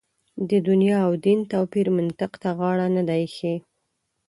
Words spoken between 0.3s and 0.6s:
د